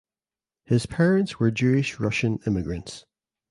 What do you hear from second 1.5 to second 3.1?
Jewish Russian immigrants.